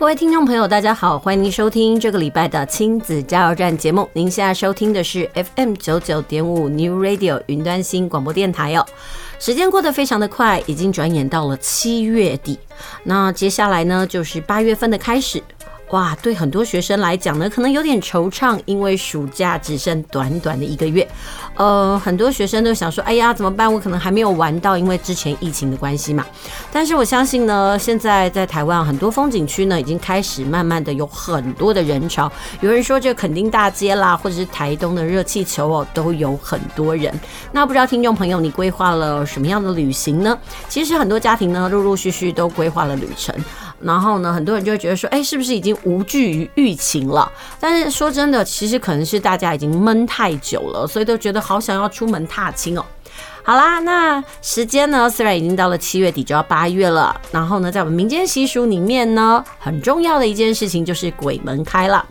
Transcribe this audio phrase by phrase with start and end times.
[0.00, 4.08] 各位听众朋友，大家好，欢迎您收听这个礼拜的亲子加油站节目。
[4.14, 8.86] 您现在收听的是 FM 九九点五 New Radio 云端新广播电台哦。
[9.38, 12.58] 时间过得非常的快，已经转眼到了七月底，
[13.04, 15.42] 那接下来呢，就是八月份的开始。
[15.90, 21.06] 哇，对很多学生来讲呢，可能有点惆怅，因为暑假只剩短短的一个月。
[21.56, 23.72] 呃，很多学生都想说，哎呀，怎么办？
[23.72, 26.24] 我可能还没有玩到，因为之前疫情的关系嘛。
[26.72, 32.30] 但是我相信呢，现在在台湾很多风景区呢，已经开始慢慢的有很多的人潮。
[32.60, 37.12] 有人说这垦丁大街啦，或者是台东的热气球哦，都有很多人。
[37.50, 40.38] 那不知道听众朋友，你规划了什么样的旅行呢？
[40.68, 43.34] 其实很多家庭呢，陆陆续续都规划了旅程。
[43.82, 47.30] 然后呢，很多人就会觉得说，哎，是不是已经无惧于疫情了？
[47.58, 52.84] 但是说真的，其实可能是大家已经闷太久了，所以都觉得好想要出门踏青哦。
[53.42, 57.18] 好啦，那时间呢，虽然已经到了七月底，就要八月了。
[57.32, 62.04] 然后呢，在我们民间习俗里面呢，很重要的一件事情就是鬼门开了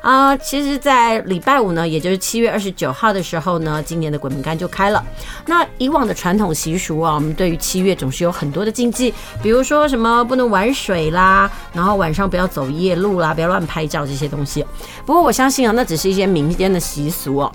[0.00, 5.04] 啊、其实，在礼拜五呢，也就是七月二十九号的时候呢，今年的鬼门关就开了。
[5.46, 9.12] 那以往的传统习俗啊，我们对于七月总是有很多的禁忌，
[9.42, 14.64] 比如说什么不能玩水啦，然后晚上不要走夜路啦，不要乱拍照这些东西。
[15.04, 17.52] 不过我相信啊，那只是一些民间的习俗哦。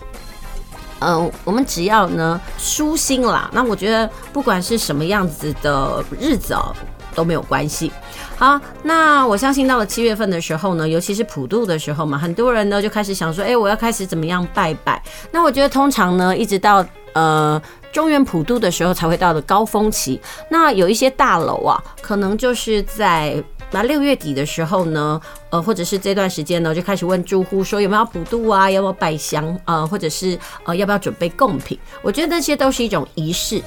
[1.02, 6.74] 嗯，我们只要呢舒心啦，那我觉得不管是什么样子的日子哦，
[7.16, 7.92] 都没有关系。
[8.38, 15.02] 好，那我相信到了七月份的时候呢，尤其是普渡的时候嘛，很多人呢就开始想说，哎，我要开始怎么样拜拜？
[15.32, 20.22] 那我觉得通常呢，一直到呃中原普渡的时候才会到的高峰期。
[20.50, 23.44] 那有一些大楼啊，可能就是在。
[23.72, 31.80] 那六月底的时候呢，呃，或者是这段时间呢，就开始问住户说有没有普渡啊，要不要摆香啊，或者是呃要不要准备贡品？
[32.02, 33.62] 我觉得这些都是一种仪式。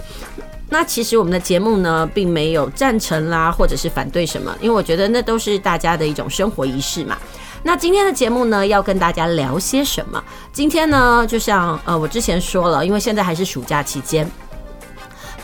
[0.70, 7.16] 那其实我们的节目呢，并没有赞成啦，或者是反对什么，因为我觉得那都是大家的一种生活仪式嘛。
[7.62, 10.22] 那今天的节目呢，要跟大家聊些什么？
[10.52, 14.28] 今天呢，就像呃我之前说了，因为现在还是暑假期间。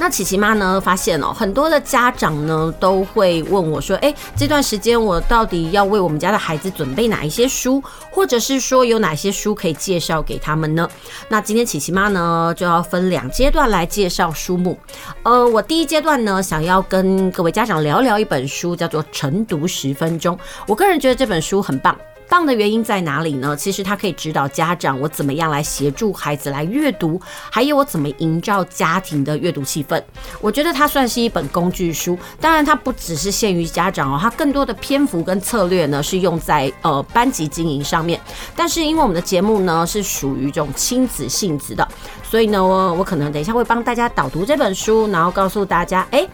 [0.00, 10.88] 那琪琪妈呢，发现哦，很多的家长呢都会问我说：“诶，这段时间我到底要为我们家的孩子准备哪一些书，或者是说有哪些书可以介绍给他们呢？”
[11.28, 14.78] 那今天琪琪妈呢就要分两阶段来介绍书目。
[15.22, 20.34] 呃，我第一阶段呢，想要跟各位家长聊聊一本书，叫做《晨读十分钟》。
[20.67, 21.94] 我个人觉得这本书很棒。
[22.31, 23.57] 棒的原因在哪里呢？
[23.57, 27.21] 其实它可以指导家长我怎么样来协助孩子来阅读，
[27.51, 30.01] 还有我怎么营造家庭的阅读气氛。
[30.41, 38.21] 我觉得它算是一本工具书，当然它不只是限于家长哦，它更多的篇幅跟策略呢是用在呃班级经营上面。
[38.55, 41.87] 但是因为我们的节目呢是属于这种亲子性质的，
[42.23, 46.25] 所以呢我我可能等一下会帮大家导读这本书，然后告诉大家，哎。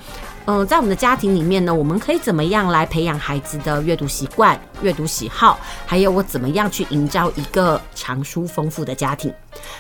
[0.46, 9.34] 嗯，在我们的家庭里面呢，我们可以怎么样来培养孩子的阅读习惯、阅读喜好，还有我怎么样去营造一个藏书丰富的家庭？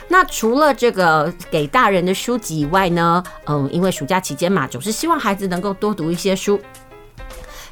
[0.08, 6.60] 那除了这个给大人的书籍以外呢，嗯，因为暑假期间嘛，总是希望孩子能够多读一些书。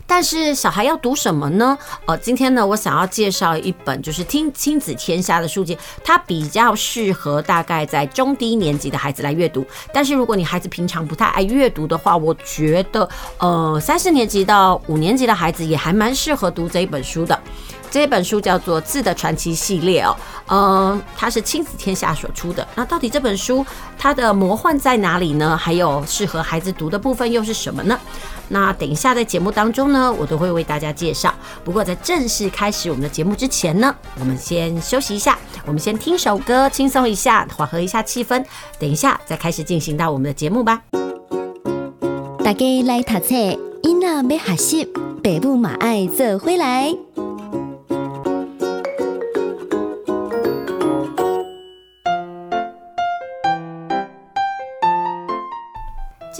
[0.07, 1.77] 但是小孩要读什么呢？
[2.07, 9.67] 呃，今天呢，我想要介绍一本就是听亲子天下的书籍，它比较适合大概在中低年级的孩子来阅读。
[9.93, 17.39] 但是如果你孩子平常不太爱阅读的话，我觉得呃三四年级到五年级的孩子也还蛮适合读这一本书的。
[17.95, 20.17] 这本书叫做《字的传奇》系列哦，
[20.49, 22.67] 呃，它是亲子天下所出的。
[22.75, 23.65] 那到底这本书
[23.97, 25.57] 它的魔幻在哪里呢？
[25.57, 27.97] 还有适合孩子读的部分又是什么呢？
[28.49, 31.33] 那等一下在节目当中呢，我都会为大家介绍。
[31.63, 38.45] 不过在正式开始我们的节目之前呢，我们先休息一下，我们先听首歌，轻松一下，缓和一下气氛。
[38.77, 40.83] 等一下再开始进行到我们的节目吧。
[42.43, 43.37] 大家来读册，
[43.85, 44.85] 囡仔要学习，
[45.23, 46.93] 爸母嘛爱做回来。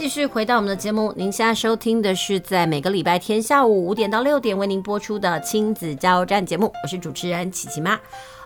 [0.05, 7.99] 继续回到我们的节目，您现在收听的是在每个礼拜天下午五点到六点为您播出的亲子加油站节目，我是主持人琪琪妈。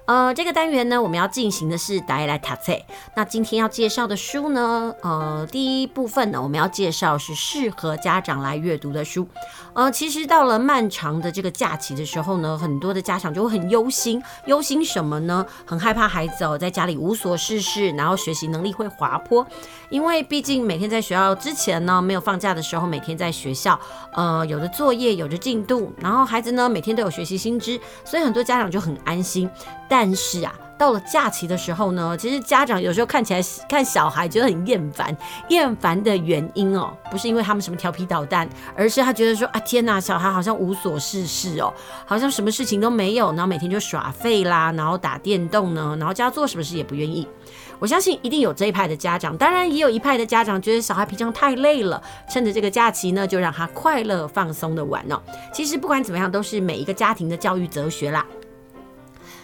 [0.10, 2.74] 呃，这个单元呢，我们要进行的是大家来读册。
[3.16, 9.28] 那今天要介绍的书呢，呃，第一部分呢，我们要介绍是适合家长来阅读的书。
[9.76, 15.46] 呃，其实到了漫长的这个假期的时候呢，很多的家长就会很忧心，忧心什么呢？
[15.64, 19.46] 很害怕孩子哦，在家里无所事事，然后学习能力会滑坡。
[19.92, 23.80] 因为毕竟每天在学校之前呢，没有放假的时候，每天在学校，
[24.14, 29.48] 呃，有的作业，有的进度，然后孩子呢，每天都有学习新知，所以很多家长就很安心。
[29.90, 35.16] 但是啊，到了假期的时候呢，其实家长有时候看起来看小孩觉得很厌烦。
[35.50, 41.74] 厌烦的原因哦，不是因为他们什么调皮捣蛋，而是他觉得说啊，天哪，小孩好像无所事事哦，
[42.06, 47.28] 好像什么事情都没有，然后每天就耍废啦，然后打电动呢，然后叫他做什么事也不愿意。
[47.80, 55.20] 我相信一定有这一派的家长，当然也有一派的家长觉得小孩平常太累了，趁着这个假期呢，就让他快乐放松的玩哦。
[55.54, 58.26] 其实不管怎么样，都是每一个家庭的教育哲学啦。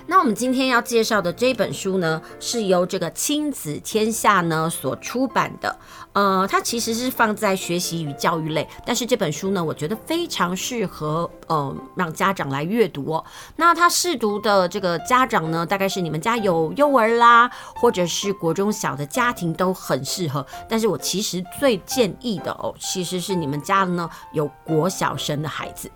[0.08, 5.76] 那我们今天要介绍的这本书呢，是由这个亲子天下呢所出版的。
[6.14, 13.26] 呃，它其实是放在学习与教育类，但是这本书呢，我觉得非常适合呃让家长来阅读哦。
[13.58, 20.46] 那他试读的这个家长呢，大概是你们家有幼儿啦，或者是国中小的家庭都很适合。
[20.70, 25.92] 但是我其实最建议的哦，其实是你们家呢有国小生的孩子。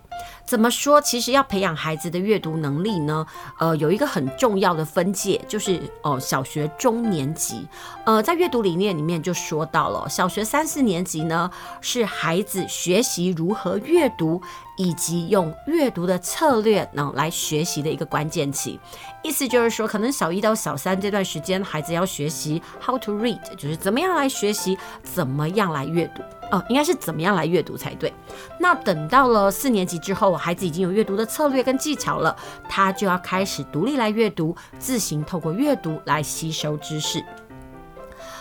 [0.50, 1.00] 怎么说？
[1.00, 3.24] 其实要培养孩子的阅读能力呢，
[3.60, 7.68] 呃，有一个很重要的分界，就是哦、小学中年级。
[8.04, 11.48] 呃，在阅读理念里面就说到了，小学三四年级呢，
[11.80, 14.42] 是孩子学习如何阅读。
[14.80, 18.80] 以及用阅读的策略呢来学习的一个关键期，
[19.22, 28.10] 意思就是说，可能小一到小三这段时间，孩子要学习 how to read，就是怎么样来学习，怎么样来阅读，哦，应该是怎么样来阅读才对。
[28.58, 32.34] 那等到了四年级之后，孩子已经有阅读的策略跟技巧了，
[32.66, 37.22] 他就要开始独立来阅读，自行透过阅读来吸收知识。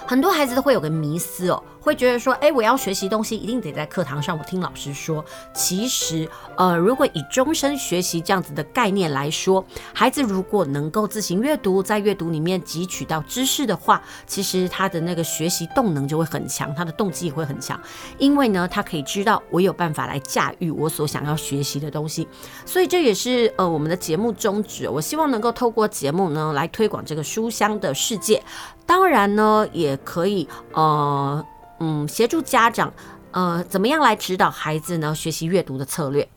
[0.09, 5.23] 很多孩子都会有个迷思哦，会觉得说，哎，我要学习东西，一定得在课堂上，我听老师说。
[5.53, 6.27] 其实，
[6.57, 9.63] 呃，如果以终身学习这样子的概念来说，
[9.93, 17.79] 孩子如果能够自行阅读，在阅读里面汲取到知识的话，其实他的那个学习动能就会很强，他的动机也会很强，
[18.17, 22.27] 因为呢，他可以知道我有办法来驾驭我所想要学习的东西。
[22.65, 28.41] 所以这也是呃我们的节目宗旨，我希望能够透过节目呢来推广这个书香的世界。
[28.89, 31.45] 当然呢，也可以呃
[31.79, 32.91] 嗯协助家长
[33.29, 36.27] 呃怎么样来指导孩子呢学习阅读的策略。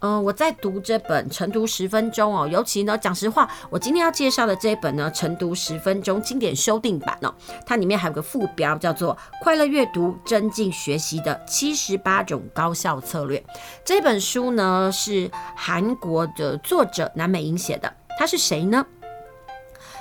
[0.00, 7.34] 嗯、呃，我在读这本《晨读十分钟》哦，尤其呢讲实话，我今天要介绍的这一本呢《晨读十分钟》经典修订版哦，
[7.66, 13.38] 它里面还有个副标叫做《快乐阅读，增进学习的七十八种高效策略》。
[13.84, 18.86] 这本书呢是韩国的作者南美英写的，他是谁呢？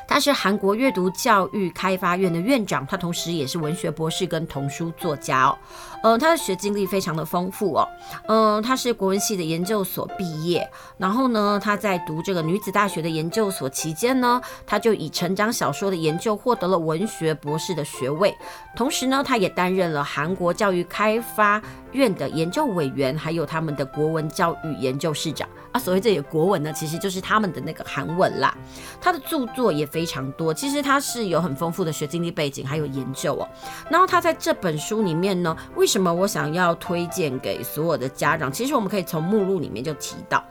[0.07, 5.57] 他是韩国阅读教育开发院的院长，他同时也是文学博士跟童书作家哦。
[6.03, 7.87] 呃，他的学经历非常的丰富哦。
[8.27, 10.67] 嗯、呃，他是国文系的研究所毕业，
[10.97, 18.35] 然后呢，他在读这个女子大学的研究所期间呢，他就以成长小说的研究获得了文学博士的学位。
[18.75, 21.61] 同时呢，他也担任了韩国教育开发
[21.93, 25.79] 院的研究委员，还有他们的国文教育研究室长啊。
[25.79, 28.55] 所谓这个国文呢，其实就是他们的那个韩文啦。
[29.01, 33.47] 他的著作也非常多，其实他是有很丰富的学经历背景，还有研究哦。
[33.89, 38.51] 然后他在这本书里面呢，为为什么我想要推荐给所有的家长？
[38.51, 40.43] 其实我们可以从目录里面就提到，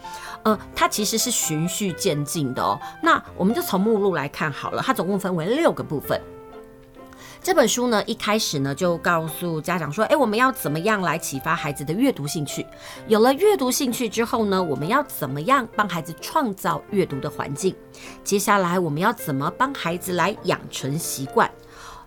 [0.44, 2.80] 呃，它其实是循序渐进的哦。
[3.02, 6.18] 那我们就从目录来看好了，它总共分为六个部分。
[7.42, 12.66] 这本书呢，一开始呢就告诉家长说，哎，我们要怎么样来启发孩子的阅读兴趣？
[13.06, 17.76] 有了阅读兴趣之后呢，我们要怎么样帮孩子创造阅读的环境？
[18.24, 21.50] 接下来我们要怎么帮孩子来养成习惯？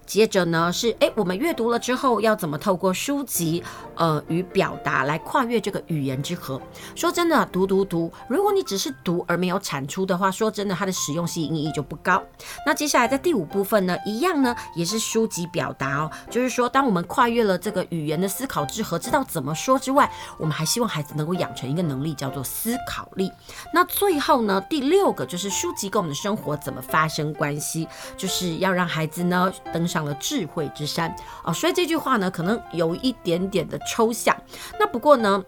[0.10, 3.64] 接着呢是哎，我们阅读了之后要怎么透过书籍
[3.94, 6.60] 呃与表达来跨越这个语言之河？
[6.96, 12.24] 说真的，读读读，如果你只是读而没有产出的话，说真的，它的实用性意义就不高。
[12.66, 23.32] 那接下来在第五部分呢，一样呢也是书籍表达哦，就是说当我们跨越了这个语言的思考之河，知道怎么说之外，我们还希望孩子能够养成一个能力，叫做思考力。
[23.72, 27.88] 那最后呢，第六个就是书籍跟我们的生活怎么发生关系，
[28.18, 29.99] 就是要让孩子呢登上。
[30.04, 31.14] 了智慧之山
[31.44, 34.36] 啊，所以这句话呢，可能有一点点的抽象。
[34.80, 35.44] 那不过呢，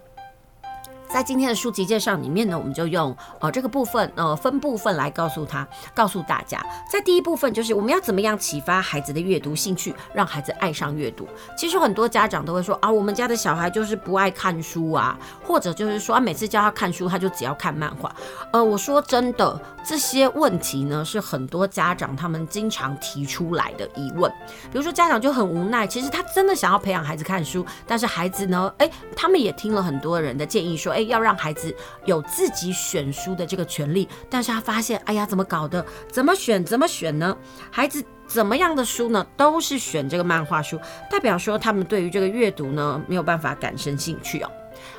[1.14, 11.28] 在今天的书籍介绍里面呢，我们就用呃这个部分呃分部分来告诉他，告诉大家，在第一部分就是我们要怎么样启发孩子的阅读兴趣，让孩子爱上阅读。
[11.58, 18.16] 其实很多家长都会说啊，我们家的小孩就是不爱看书啊，或者就是说啊，每次教他看书，他就只要看漫画。
[18.54, 24.32] 呃，我说真的，这些问题呢是很多家长他们经常提出来的疑问。
[24.72, 31.01] 比如说家长就很无奈，其实他真的想要培养孩子看书，但是孩子呢，哎，他们也听了很多人的建议说，哎。
[31.06, 35.86] 要让孩子有自己选书的这个权利，但是他发现，哎呀，怎么搞的？
[36.12, 36.64] 怎么选？
[36.64, 37.38] 怎么选呢？
[37.70, 39.26] 孩子怎么样的书呢？
[39.36, 40.80] 都是选这个漫画书，
[41.10, 44.52] 代表说他们对于这个阅读呢，没有办法感生兴趣哦。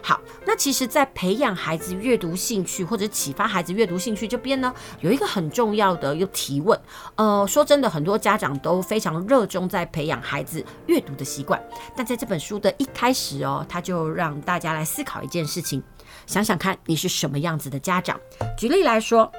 [0.03, 6.79] 好，那其实，在培养孩子阅读兴趣或者启发孩子阅读兴趣这边呢，有一个很重要的一个提问。
[7.17, 11.62] 呃，说真的，很多家长都非常热衷在培养孩子阅读的习惯，
[11.97, 15.83] 但在这本书的一开始哦，他就让大家来思考一件事情，
[16.27, 18.19] 想想看你是什么样子的家长。
[18.57, 19.31] 举例来说。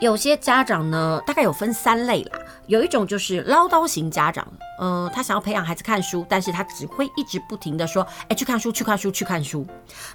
[0.00, 2.38] 有些家长呢，大概有分三类啦。
[2.66, 4.46] 有一种就是唠叨型家长，
[4.78, 9.66] 呃，他想要培养孩子看书，但是他只会一直不停的说，哎，去看书，去看书，去看书。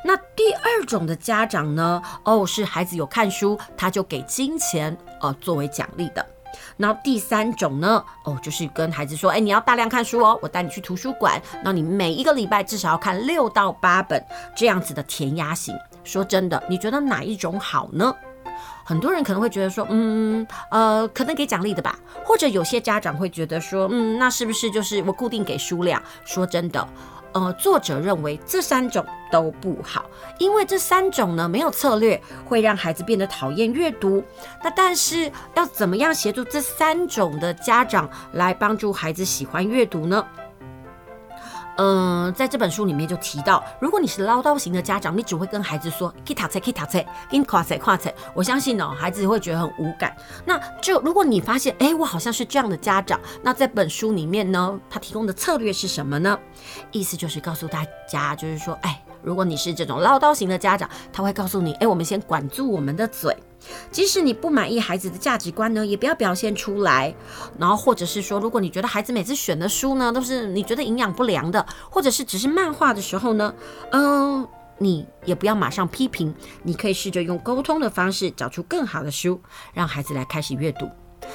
[0.04, 6.26] 那第二种的家长呢，哦，是孩子有看书，他就给金钱，呃，作为奖励的。
[6.78, 14.24] 然后第三种呢，哦，就是跟孩子说，哎，你要大量看书哦，我带你去图书馆，那你每一个礼拜至少要看六到八本
[14.56, 15.76] 这样子的填鸭型。
[16.04, 18.16] 说真的，你觉得哪一种好呢？
[18.88, 26.00] 很多人可能会觉得说，嗯，呃，可能给奖励的吧，或者有些家长会觉得说，嗯，那是不是就是我固定给书量？
[26.24, 26.88] 说真的，
[27.32, 30.06] 呃，作者认为这三种都不好，
[30.38, 34.24] 因为这三种呢没有策略，会让孩子变得讨厌阅读。
[34.64, 40.24] 那但是要怎么样协助这三种的家长来帮助孩子喜欢阅读呢？
[41.78, 50.16] 嗯，在这本书里面就提到，如果你是唠叨型的家长，你只会跟孩子说“可以打菜，可以打菜，给你夸菜夸菜”，我相信哦，孩子会觉得很无感。
[50.46, 56.40] 那就如果你发现，哎，我好像是这样的家长，那在本书里面呢，他提供的策略是什么呢？
[56.92, 63.36] 意思就是告诉大家，就是说，哎，如果你是这种唠叨型的家长，他会告诉你，哎，我们先管住我们的嘴。
[63.92, 67.14] 即使你不满意孩子的价值观呢，也不要表现出来。
[67.58, 73.52] 然后，或者是说，如果你觉得孩子每次选的书呢，都是你觉得营养不良的，或者是只是漫画的时候呢，
[73.92, 79.42] 嗯，你也不要马上批评，你可以试着用沟通的方式找出更好的书，
[79.74, 80.88] 让孩子来开始阅读。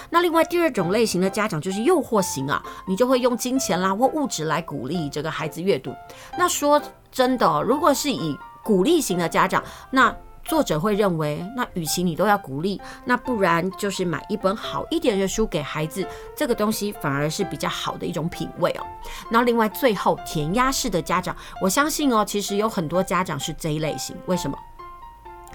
[0.08, 5.92] 那另外第二种类型的家长就是诱惑型啊，你就会用金钱啦或物质来鼓励这个孩子阅读。
[6.38, 6.80] 那说
[7.10, 10.14] 真的，如果是以鼓励型的家长，那
[10.44, 18.86] 作者会认为，那与其你都要鼓励，那不然就是买一本好一点的书给孩子，这个东西反而是比较好的一种品味哦。
[19.30, 24.58] 那另外最后填鸭式的家长，我相信哦，其实有很多家长是这一类型，为什么？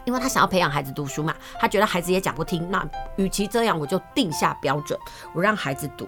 [0.05, 4.97] 因为他想要培养孩子读书嘛，他觉得孩子也讲不听，那与其这样，我就定下标准，
[5.33, 6.07] 我让孩子读。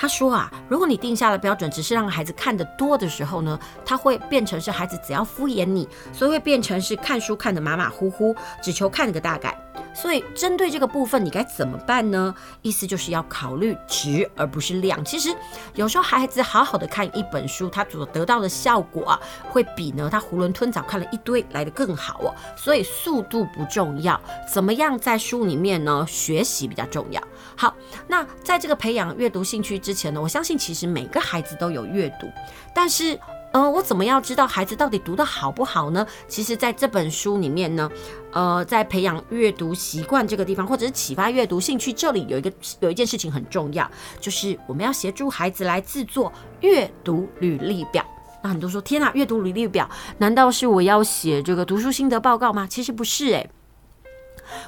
[0.00, 9.60] 他说啊，如果你定下的标准，只是让孩子看得多的时候呢，他会变成是孩子只要敷衍你，所以会变成是看书看得马马虎虎，只求看个大概。
[10.00, 12.32] 所以，针对这个部分，你该怎么办呢？
[12.62, 15.04] 意思就是要考虑值而不是量。
[15.04, 15.34] 其实，
[15.74, 22.34] 有时候孩子好好的看一本书，他所得到的效果啊，会比呢他囫囵吞枣看了一堆来得更好哦。
[22.56, 24.20] 所以，速度不重要，
[24.52, 27.20] 怎么样在书里面呢学习比较重要。
[27.56, 27.74] 好，
[28.06, 32.30] 那在这个培养阅读兴趣之前呢，我相信其实每个孩子都有阅读，
[32.72, 33.18] 但是。
[33.52, 36.06] 呃，我怎么样知道孩子到底读得好不好呢？
[36.28, 37.90] 其实，在这本书里面呢，
[38.32, 43.90] 呃，在培养阅读习惯这个地方，或者是启发阅读兴趣，这里有一个有一件事情很重要，
[44.20, 48.04] 就是我们要协助孩子来制作阅读履历表。
[48.42, 49.88] 那很多说，天哪，阅读履历表，
[50.18, 52.66] 难道是我要写这个读书心得报告吗？
[52.68, 53.50] 其实不是，诶。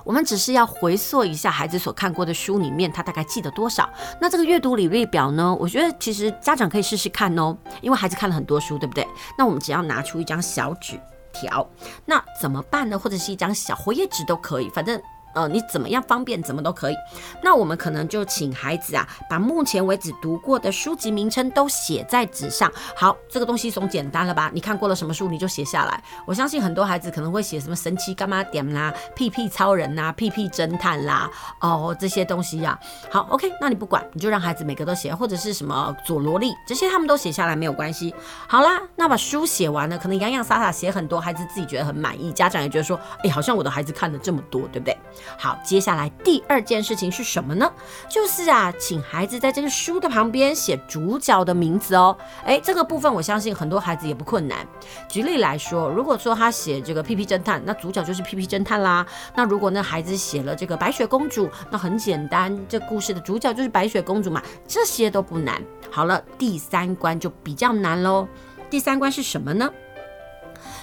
[0.04, 3.88] 我们只是要回溯一下孩子所看过的书里面，他大概记得多少。
[4.20, 5.54] 那这个阅读履历表呢？
[5.58, 9.06] 我觉得其实家长可以试试看哦，因为孩子看了很多书，对不对？
[9.38, 11.00] 那我们只要拿出一张小纸
[11.32, 11.68] 条，
[12.04, 12.98] 那怎么办呢？
[12.98, 15.00] 或者是一张小活页纸都可以，反正。
[15.34, 16.96] 呃，你怎么样方便怎么都可以。
[17.42, 22.70] 那我们可能就请孩子啊，把目前为止读过的书籍名称都写在纸上。
[22.96, 24.50] 好，这个东西总简单了吧？
[24.52, 26.02] 你看过了什么书，你就写下来。
[26.26, 32.78] 我相信很多孩子可能会写什么神奇柑仔店啦、屁屁超人呐、屁屁侦探啦，哦，这些东西呀、
[33.10, 38.14] 好，OK，那你不管，你就让孩子每个都写，或者是什么佐罗力这些，他们都写下来没有关系。
[38.48, 44.96] 好啦，那把书写完了，可能洋洋洒洒写很多，孩子自己觉得很满意，家长也觉得说，哎，好像我的孩子看了这么多，对不对？
[45.38, 47.70] 好，接下来第二件事情是什么呢？
[48.08, 52.16] 就是啊，请孩子在这个书的旁边写主角的名字哦。
[52.44, 54.66] 诶，这个部分我相信很多孩子也不困难。
[55.08, 59.06] 举例来说，如果说他写这个屁屁侦探，那主角就是屁屁侦探啦。
[59.34, 65.62] 那如果那孩子写了这个白雪公主，那很简单，这故事的主角就是白雪公主嘛，这些都不难。
[65.90, 68.26] 好了，第三关就比较难喽。
[68.68, 69.68] 第三关是什么呢？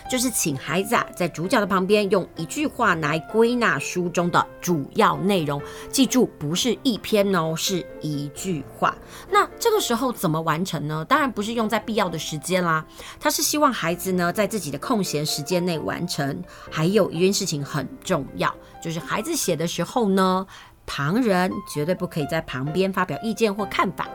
[0.10, 5.62] 就是请孩子啊，在主角的旁边用一句话来归纳书中的主要内容。
[5.92, 8.96] 记住，不是一篇哦，是一句话。
[9.30, 11.06] 那这个时候怎么完成呢？
[11.08, 12.86] 当然不是用在必要的时间啦，
[13.20, 16.44] 他是希望孩子呢，在自己的空闲时间内完成。
[16.72, 20.48] 还有一件事情很重要，就是孩子写的时候呢。
[20.88, 24.08] 旁人绝对不可以在旁边发表意见或看法，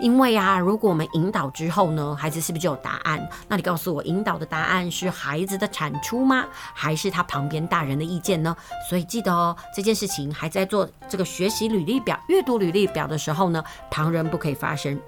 [0.00, 3.28] 因为啊，如果我们引导之后呢，孩子是不是就有答案？
[3.48, 6.46] 那你告诉我，引导的答案是孩子的产出吗？
[6.72, 8.56] 还是他旁边大人的意见呢？
[8.88, 14.98] 所以记得哦，这件事情还在做这个学习履历表、阅读履历表的时候呢，旁人不可以发声，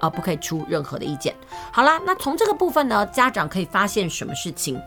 [0.00, 1.34] 呃，不可以出任何的意见。
[1.70, 4.80] 好啦，那从这个部分呢，家长可以发现什么事情？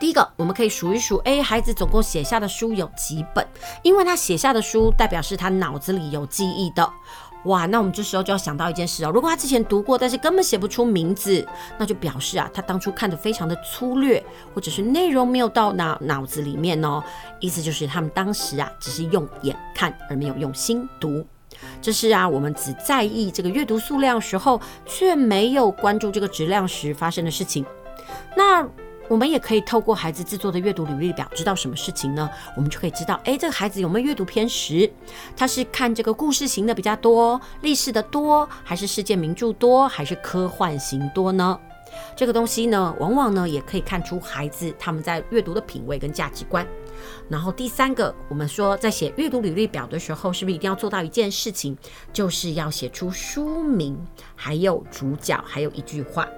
[0.00, 3.46] 第一个，我们可以数一数，哎，孩子总共写下的书有几本？
[3.82, 6.90] 因为他写下的书，代表是他脑子里有记忆的。
[7.44, 11.46] 哇，那我们这时候就要想到一件事哦，如果他之前读过，但是根本写不出名字，
[11.78, 17.02] 那就表示啊，他当初看得非常的粗略，或者是内容没有到脑脑子里面哦。
[17.38, 21.22] 意思就是他们当时啊，只是用眼看而没有用心读。
[21.82, 27.66] 这是啊，我们只在意这个阅读数量时候，却没有关注这个质量时发生的事情。
[28.34, 28.66] 那。
[29.10, 32.30] 我们也可以透过孩子制作的阅读履历表，知道什么事情呢？
[32.54, 34.88] 我们就可以知道，诶，这个孩子有没有阅读偏食？
[35.36, 41.58] 他是看这个故事型的比较多，历史的多，还是世界名著多，还是科幻型多呢？
[42.14, 46.64] 这个东西呢，往往呢也可以看出孩子他们在阅读的品味跟价值观。
[47.28, 51.76] 然后第三个，我们说在写阅读履历表的时候，是不是一定要做到一件事情，
[52.12, 53.98] 就是要写出书名，
[54.36, 56.28] 还有主角，还有一句话。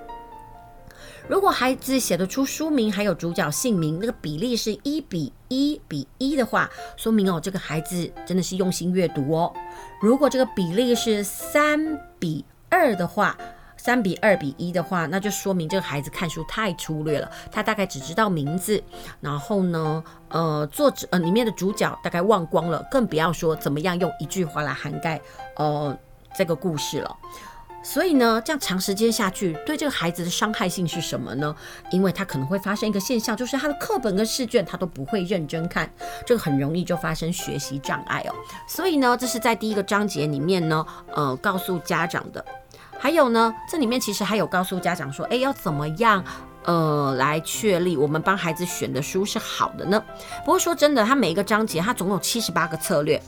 [1.32, 9.50] 如果孩子写得出书名还有主角姓名，那个比例是一比一比一的话，说明哦，这个孩子真的是用心阅读哦。
[10.02, 13.34] 如果这个比例是三比二的话，
[13.78, 18.84] 三比二比一的话，那就说明这个孩子看书太粗略了，他大概只知道名字，
[19.22, 25.18] 然后呢，呃，作者呃里面的主角大概忘光了，更不要说怎么样用一句话来涵盖
[25.56, 25.96] 呃
[26.36, 27.16] 这个故事了。
[27.82, 31.54] 所以呢，这样长时间下去，对这个孩子的伤害性是什么呢？
[31.90, 35.92] 因为他可能会发生一个现象，就是他的课本跟试卷他都不会认真看，
[36.24, 38.34] 这个很容易就发生学习障碍哦。
[38.68, 42.44] 所以呢，这是在第一个章节里面呢，呃，告诉家长的。
[42.98, 46.24] 还有呢，这里面其实还有告诉家长说，诶，要怎么样，
[46.64, 50.00] 呃，来确立我们帮孩子选的书是好的呢？
[50.44, 53.20] 不过说真的，它每一个章节，它总有七十八个策略。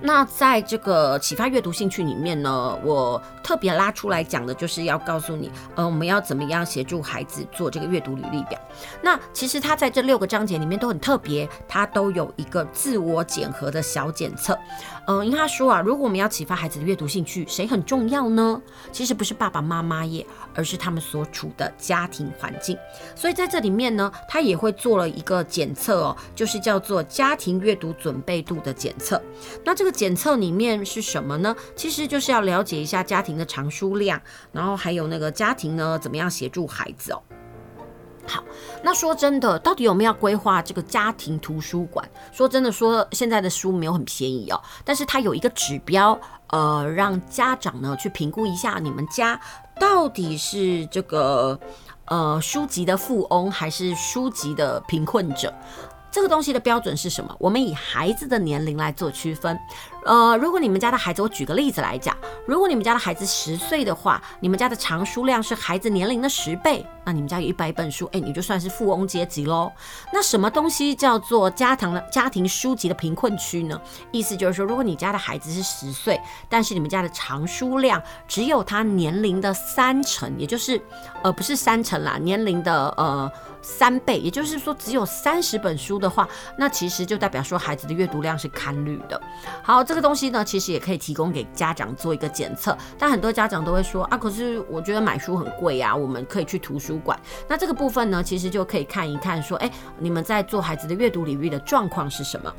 [0.00, 8.58] 那在这个启发阅读兴趣里面呢，我特别拉出来讲的就是要告诉你，呃，我们要怎么样协助孩子做这个阅读履历表。
[9.02, 14.56] 那其实他在这六个章节里面都很特别，他都有一个自我检核的小检测。
[15.08, 18.62] 嗯、因为他说啊，如果我们要启发孩子的阅读兴趣，谁很重要呢？
[18.92, 22.78] 其实不是爸爸妈妈耶，而是他们所处的家庭环境。
[23.14, 29.20] 所以在这里面呢，他也会做了一个检测哦，就是叫做家庭阅读准备度的检测。
[29.64, 29.88] 那这个。
[29.98, 31.56] 检测里面是什么呢？
[31.74, 34.20] 其实就是要了解一下家庭的藏书量，
[34.52, 37.20] 然后还有那个家庭呢，怎么样协助孩子哦。
[38.28, 38.44] 好，
[38.82, 42.06] 那说真的，到底有没有要规划这个家庭图书馆？
[42.30, 49.40] 说真的，说现在的书没有很便宜哦，但是它有一个指标，呃，让家长呢去评估一下你们家
[49.80, 51.58] 到底是这个
[52.04, 55.52] 呃书籍的富翁还是书籍的贫困者。
[56.10, 57.36] 这个东西的标准是什么？
[57.38, 59.58] 我们以孩子的年龄来做区分。
[60.08, 62.16] 呃，如果你们家的孩子，我举个例子来讲，
[62.46, 69.70] 如果你们家的孩子十岁的话，你们家的藏书量是孩子年龄的十倍，那你们家有一百本书，哎，你就算是富翁阶级喽。
[70.10, 73.78] 那什么东西叫做家庭的家庭书籍的贫困区呢？
[74.10, 76.18] 意思就是说，如果你家的孩子是十岁，
[76.48, 80.80] 但是你们家的藏书量只有他年龄的三成，也就是
[81.22, 83.30] 呃不是三成啦，年龄的呃。
[83.60, 89.20] 三倍，也就是说只有三十本书的话，那其实就代表说孩子的阅读量是堪虑的。
[89.62, 92.78] 好，这个这东西呢，其实也可以提供给家长做一个检测。
[92.96, 97.18] 但很多家长都会说啊，可是我觉得买书很贵啊，我们可以去图书馆。
[97.48, 102.54] 那这个部分呢，其实就可以看一看说，哎，你们在做孩子的阅读领域的状况是什么？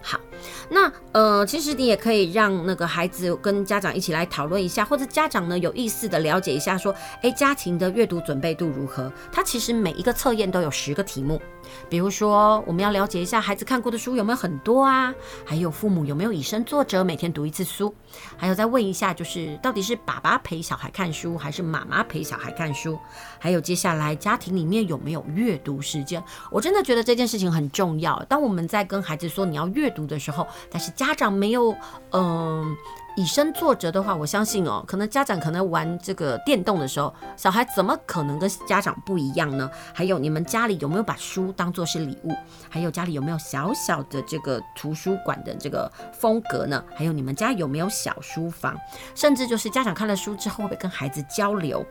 [0.00, 0.20] 好，
[0.68, 9.12] 那呃，其实你也可以让那个孩子跟家长一起来讨论一下，或者家长呢有意思的了解一下，说，哎，家庭的阅读准备度如何？
[9.32, 11.42] 它其实每一个测验都有十个题目。
[11.88, 17.94] 比如说，我们要了解一下孩子看过的书有没有很多啊，还有父母有没有以身作则，每天读一次书，
[18.36, 22.98] 还有再问一下，就是到底是爸爸陪小孩看书，还是妈妈陪小孩看书？
[23.38, 26.22] 还有接下来家庭里面有没有阅读时间？
[26.50, 28.22] 我真的觉得这件事情很重要。
[28.28, 31.74] 当我们在跟孩子说你要阅读的时候，但是家长没有，
[32.12, 32.76] 嗯、
[33.16, 39.70] 以身作则的话，我相信哦，可能家长可能玩这个电动的时候，小孩怎么可能跟家长不一样呢？
[39.92, 42.32] 还有你们家里有没有把书当做是礼物？
[42.68, 46.82] 还有家里有没有小小的这个图书馆的这个风格呢？
[46.94, 48.76] 还有你们家有没有小书房？
[49.14, 51.84] 甚至就是家长看了书之后会不会跟孩子交流？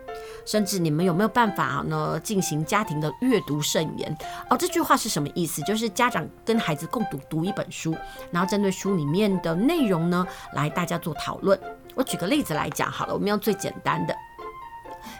[0.46, 4.14] 甚至你们有没有办法呢进行家庭的阅读盛宴？
[4.50, 5.62] 哦，这句话是什么意思？
[5.62, 7.96] 就是家长跟孩子共读读一本书，
[8.30, 11.60] 然后针对书里面的内容呢，来大家做讨论，
[11.96, 14.16] 我举个例子来讲好了，我们用最简单的。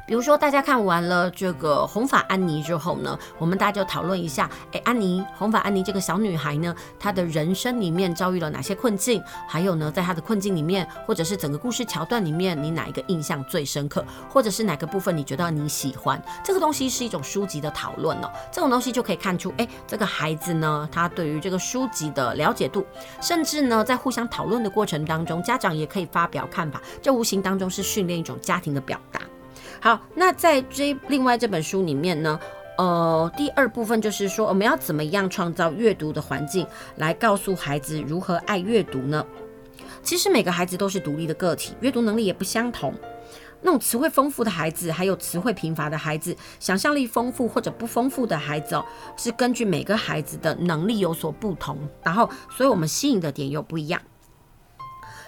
[0.06, 9.24] 比如说，大家看完了这个《红发安妮》之后呢，我们大家就讨论一下，哎，安妮，红发安妮这个小女孩呢，她的人生里面遭遇了哪些困境？
[9.48, 14.04] 还有呢，在她的困境里面，或者是整个故事桥段里面，你哪一个印象最深刻？
[14.30, 16.22] 或者是哪个部分你觉得你喜欢？
[16.44, 22.86] 这个东西是一种书籍的讨论哦，这种东西就可以看出，哎，这个孩子呢，他对于这个书籍的了解度，
[23.22, 29.20] 甚至呢，在互相讨论的过程当中，家长也可以发表看法，这无形当中是训练一种家庭的表达。
[29.84, 32.40] 好，那在这另外这本书里面呢，
[32.78, 36.66] 呃，第二部分就是说，我们要怎么样创造阅读的环境，
[36.96, 39.26] 来告诉孩子如何爱阅读呢？
[40.02, 42.94] 其实每个孩子都是独立的个体，阅读能力也不相同。
[43.62, 48.86] 那种词汇丰富的孩子，还有词汇贫乏的孩子，想象力丰富或者不丰富的孩子哦，
[49.18, 54.02] 是根据每个孩子的能力有所不同，然后，所以我们吸引的点又不一样。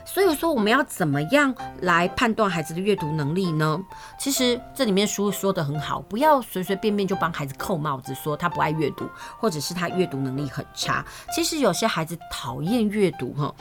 [0.06, 3.78] 所以说，我们要怎么样来判断孩子的阅读能力呢？
[4.20, 11.04] 其实这里面书说的很好，不要随随便便就帮孩子扣帽子，说他不爱阅读，或者是他阅读能力很差。
[11.34, 13.54] 其实有些孩子讨厌阅读，哈，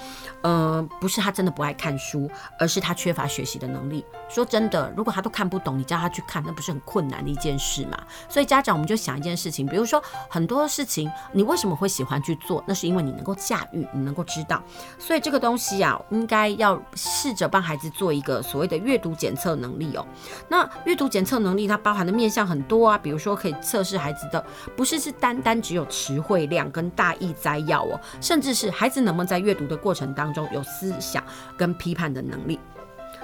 [0.42, 4.04] 呃，不是他真的不爱看书，而是他缺乏学习的能力。
[4.28, 7.98] 说真的，如果他都看不懂，你叫他去看，那不是很困难的一件事嘛？
[8.28, 12.62] 所以家长，我们就想一件事情，比如说很多事情，你为什么会喜欢去做？
[12.66, 14.62] 那是因为你能够驾驭，你能够知道。
[14.98, 16.33] 所以这个东西啊，应该。
[16.34, 20.04] 该要试着帮孩子做一个所谓的阅读检测能力哦。
[20.48, 24.44] 那阅读检测能力它包含的面向很多啊，比如说可以测试孩子的，
[24.76, 31.22] 不是是单单只有词汇量跟大意摘要哦，甚至是孩子能不能在阅读的过程当中有思想
[31.56, 32.58] 跟批判的能力。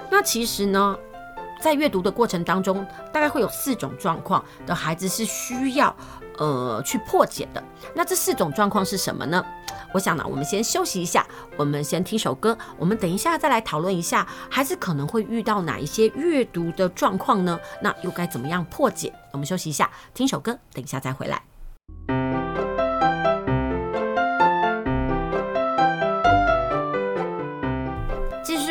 [0.09, 0.97] 那其实呢，
[1.61, 5.93] 在阅读的过程当中，大概会有四种状况的孩子是需要
[6.37, 7.61] 呃去破解的。
[7.93, 9.43] 那这四种状况是什么呢？
[9.93, 11.25] 我想呢，我们先休息一下，
[11.57, 17.59] 我们先听首歌，我们等一下再来讨论一下，孩子可能会遇到哪一些阅读的状况呢？
[17.81, 19.13] 那又该怎么样破解？
[19.31, 22.20] 我们休息一下，听首歌，等一下再回来。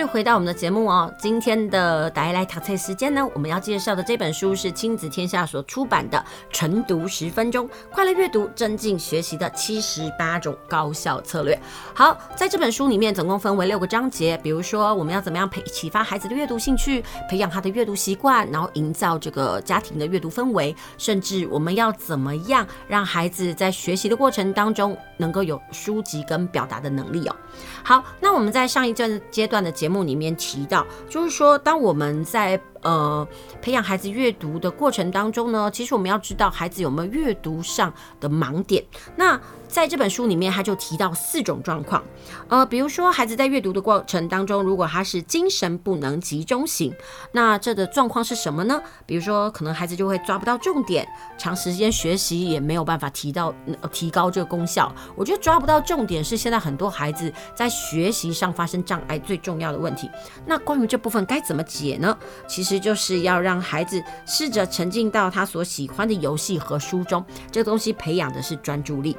[0.07, 6.19] 回到我们的节目哦，今天的大家来读册时间呢，我们要介绍的这本书是亲子天下所出版的
[6.51, 11.55] 《晨读十分钟，快乐阅读，增进学习的七十八种高效策略》。
[11.95, 27.37] 好，在这本书里面总共分为六个章节，比如说我们要怎么样培启发孩子的阅读兴趣，培养他的阅读习惯，然后营造这个家庭的阅读氛围，甚至我们要怎么样让孩子在学习的过程当中能够有书籍跟表达的能力哦。
[27.83, 33.27] 好，那我们在上一段阶段的节目里面提到，就是说，当我们在呃，
[33.61, 38.83] 培养孩子阅读的过程当中呢，其实我们要知道孩子有没有阅读上的盲点。
[39.17, 39.39] 那
[39.69, 42.03] 在这本书里面，他就提到四种状况，
[42.49, 46.93] 呃，比如说孩子在阅读的过程当中，如果他是精神不能集中型，
[47.33, 48.83] 那这的状况是什么呢？
[49.07, 51.07] 比如说，可能孩子就会抓不到重点，
[51.39, 53.55] 长时间学习也没有办法提到
[53.93, 54.93] 提高这个功效。
[55.15, 60.11] 我觉得抓不到重点是现在很多孩子在学习上发生障碍最重要的问题。
[60.47, 62.17] 那关于这部分该怎么解呢？
[62.49, 62.70] 其实。
[62.71, 69.17] 其实就是要让孩子试着沉浸到他所喜欢的游戏和书中，这个东西培养的是专注力。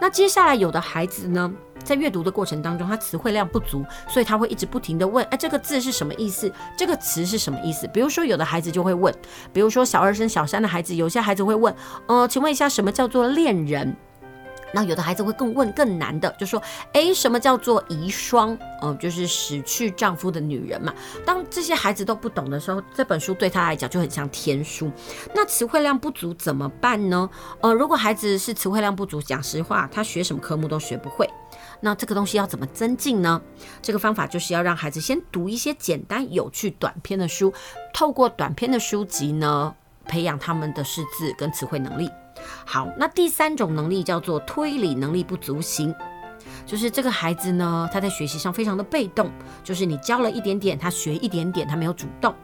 [0.00, 6.48] 那接下来有的孩子呢，在阅读的过程当中，他词汇量不足，所以他会一直不停地问：哎，这个字是什么意思？
[6.78, 7.88] 这个词是什么意思？
[7.88, 9.12] 比如说，有的孩子就会问，
[9.52, 11.74] 比如说小二生小三的孩子，有些孩子会问：
[12.06, 13.96] 呃，请问一下，什么叫做恋人？
[14.72, 18.56] 那有的孩子会更问更难的，就说，诶，什么叫做遗孀？
[18.80, 20.92] 呃，就是死去丈夫的女人嘛。
[21.24, 24.90] 当这些孩子都不懂的时候，这本书对他来讲就很像天书。
[25.34, 27.28] 那词汇量不足怎么办呢？
[27.60, 31.28] 呃，如果孩子是词汇量不足，讲实话，他学什么科目都学不会。
[31.80, 33.40] 那这个东西要怎么增进呢？
[33.82, 37.52] 这个方法就是要让孩子先读一些简单有趣短篇的书，
[37.92, 39.74] 透过短篇的书籍呢，
[40.06, 42.10] 培养他们的识字跟词汇能力。
[42.64, 45.94] 好，那第三种能力叫做推理能力不足型，
[46.64, 49.30] 就是这个孩子呢，他在学习上非常的被动，
[49.62, 52.34] 就是你教了一点点，他学一点点，他没有主动。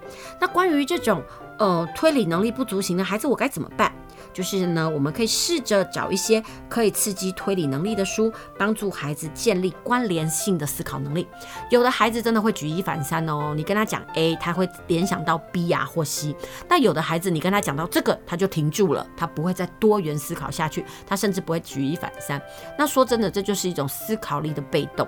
[0.41, 1.23] 那关于这种
[1.59, 3.93] 呃推理能力不足型的孩子，我该怎么办？
[4.33, 11.27] 就是呢，我们可以试着找一些可以刺激推理能力的书，帮助孩子建立关联性的思考能力。
[11.71, 16.35] 有的孩子真的会举一反三哦，你跟他讲 A，他会联想到 B 呀、啊、或 C。
[16.69, 22.41] 那有的孩子，你跟他讲到这个，他就停住了，他不会再多元思考下去，他甚至不会举一反三。
[22.79, 25.07] 那说真的，这就是一种思考力的被动。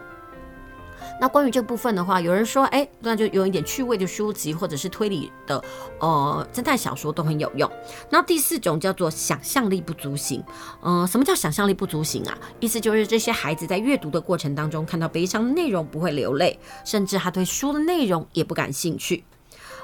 [1.20, 5.62] 那关于这部分的话，有人说，哎，那就有一点趣味的书籍或者是推理的，
[5.98, 7.70] 呃，侦探小说都很有用。
[8.10, 10.42] 那第四种叫做想象力不足型，
[10.82, 12.38] 嗯、什么叫想象力不足型啊？
[12.60, 19.24] 意思就是这些孩子在阅读的过程当中，看到悲伤的内容不会流泪，甚至他对书的内容也不感兴趣。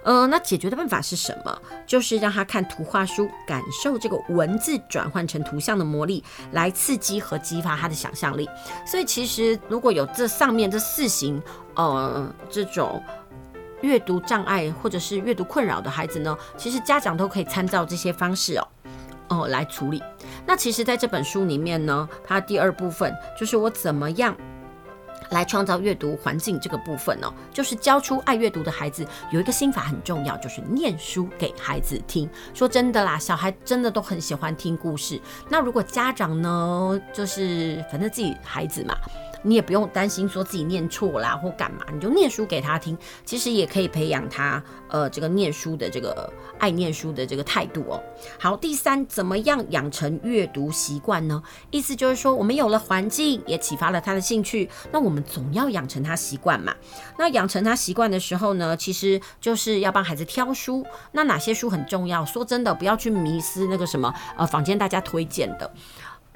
[0.07, 1.61] 呃，那解决的办法是什么？
[1.85, 8.49] 就是让他看图画书，感受这个文字转换成图像的魔力，来刺激和激发他的想象力。
[8.87, 11.43] 所以其实如果有这上面这四型，
[11.75, 13.03] 呃，这种
[13.81, 18.69] 阅读障碍或者是阅读困扰的孩子呢，其实家长都可以参照这些方式哦，
[19.27, 20.01] 哦、来处理。
[20.47, 24.37] 那其实在这本书里面呢，它第二部分就是我怎么样。
[25.31, 32.29] 来创造阅读环境这个部分呢、就是教出爱阅读的孩子有一个心法很重要，就是念书给孩子听。
[32.55, 35.21] 说真的啦，小孩真的都很喜欢听故事。
[35.49, 38.97] 那如果家长呢，就是反正自己孩子嘛。
[39.43, 48.03] 你也不用担心说自己念错啦或干嘛，你就念书给他听，其实也可以培养他呃这个念书的这个爱念书的这个态度哦。
[48.39, 51.43] 好，第三，怎么样养成阅读习惯呢？
[51.71, 56.75] 意思就是说，我们有了环境，也启发了他的兴趣，那我们总要养成他习惯嘛。
[57.19, 60.85] 那养成他习惯的时候呢，其实就是要帮孩子挑书。
[61.13, 62.25] 那哪些书很重要？
[62.25, 65.71] 说真的，不要去迷失那个什么呃坊间大家推荐的。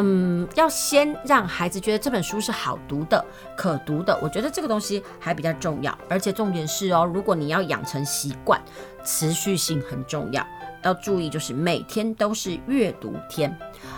[0.03, 3.23] 嗯，要先让孩子觉得这本书是好读的、
[3.55, 5.97] 可读的，我觉得这个东西还比较重要。
[6.09, 8.61] 而且重点是哦，如果你要养成习惯，
[9.05, 10.45] 持续性很重要。
[10.83, 13.55] 要注意，就是每天都是阅读天。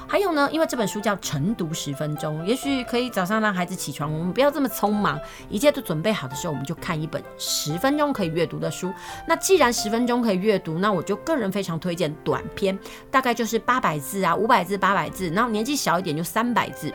[0.09, 5.19] 还有呢，因为这本书叫晨读十分钟，也许可以早上让孩子起床，我们不要这么匆忙，
[5.49, 8.93] 一切都准备好的时候，我们就看一本十分钟可以阅读的书。
[9.27, 12.79] 那既然十分钟可以阅读，那我就个人非常推荐短篇，
[13.11, 16.93] 大概就是八百字啊，五百字、八百字，然后年纪小一点就三百字。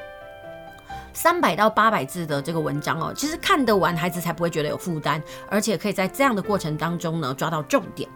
[1.13, 5.19] 三百到八百字的这个文章哦，其实看得完，孩子才不会觉得有负担，
[5.49, 8.07] 而且可以在这样的过程当中呢抓到重点。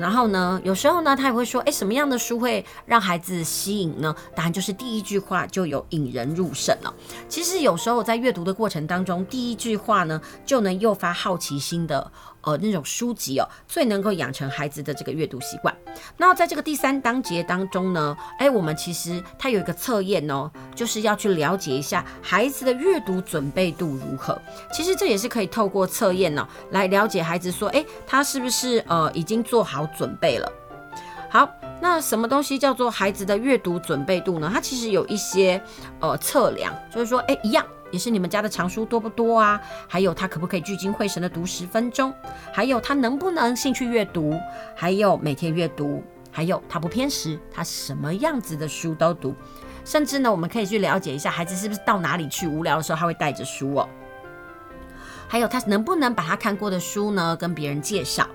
[0.00, 4.16] 然后呢，有时候呢，他也会说，哎，什么样的书会让孩子吸引呢？
[4.34, 6.94] 答案就是第一句话就有引人入胜了。
[7.28, 12.10] 其实有时候在阅读的过程当中，第一句话呢就能诱发好奇心的。
[12.42, 15.74] 呃，那种书籍哦，最能够养成孩子的这个阅读习惯。
[16.16, 24.40] 那在这个第三章节当中呢，哎，我们其实它有一个测验哦，就是要去了解一下孩子的阅读准备度如何。
[24.72, 30.50] 其实这也是可以透过测验呢，来了解孩子说，哎，他是不是呃已经做好准备了？
[31.28, 31.48] 好，
[31.80, 34.50] 那什么东西叫做孩子的阅读准备度呢？
[34.52, 35.62] 它其实有一些
[36.00, 37.64] 呃测量，就是说，哎，一样。
[37.90, 39.60] 也是你们家的藏书多不多啊？
[39.88, 42.12] 还有他可不可以聚精会神的读十分钟？
[42.52, 44.38] 还有他能不能兴趣阅读？
[44.76, 46.02] 还有每天阅读？
[46.32, 49.34] 还有他不偏食，他什么样子的书都读？
[49.84, 53.88] 甚至呢，我们可以去了解一下孩子是不是到哪里去无聊的时候他会带着书哦。
[55.26, 58.28] 还有他能不能把他看过的书呢跟别人介绍？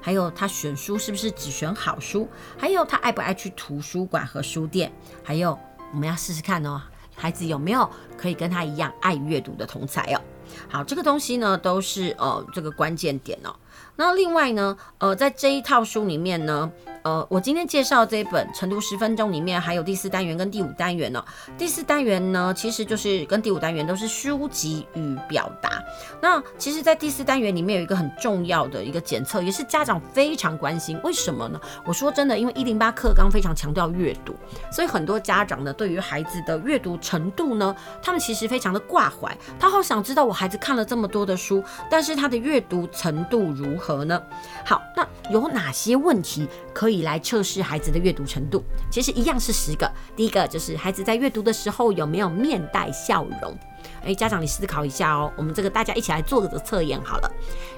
[0.00, 2.28] 还有他选书是不是只选好书？
[2.58, 4.92] 还有他爱不爱去图书馆和书店？
[5.22, 5.58] 还有
[5.92, 6.82] 我们要试试看哦。
[7.14, 10.20] 孩子有没有可以跟他一样爱阅读的同才哦？
[10.68, 13.54] 好，这个东西呢都是呃这个关键点哦。
[13.96, 16.70] 那另外呢，呃，在这一套书里面呢。
[17.04, 21.22] 呃，我今天介绍这一本《晨读十分钟》里面还有第四单元跟第五单元呢、
[21.58, 25.84] 第四单元呢，其实就是跟第五单元都是书籍与表达。
[26.18, 30.98] 那其实，在第四单元里面有一个很重要的一个检测，也是家长非常关心。
[31.04, 31.60] 为什么呢？
[31.84, 34.34] 我说真的，因为一零八课纲非常强调阅读，
[34.72, 39.36] 所以很多家长呢，对于孩子的阅读程度呢，他们其实非常的挂怀。
[39.60, 44.20] 他好想知道我孩子看了这么多的书，但是他的阅读程度如何和呢？
[44.64, 46.94] 好，那有哪些问题可以？
[47.04, 49.90] 来测试孩子的阅读程度，其实一样是十个。
[50.16, 53.58] 第一个就是孩子在阅读的时候有没有面带笑容？
[54.04, 55.30] 诶，家长你思考一下哦。
[55.36, 57.30] 我们这个大家一起来做个测验好了。